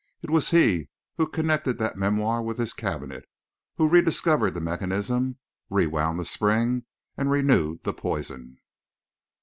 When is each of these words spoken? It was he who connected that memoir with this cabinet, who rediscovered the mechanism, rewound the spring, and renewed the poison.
It 0.23 0.31
was 0.31 0.49
he 0.49 0.89
who 1.17 1.27
connected 1.27 1.77
that 1.77 1.95
memoir 1.95 2.41
with 2.41 2.57
this 2.57 2.73
cabinet, 2.73 3.29
who 3.75 3.87
rediscovered 3.87 4.55
the 4.55 4.59
mechanism, 4.59 5.37
rewound 5.69 6.17
the 6.17 6.25
spring, 6.25 6.85
and 7.17 7.29
renewed 7.29 7.83
the 7.83 7.93
poison. 7.93 8.57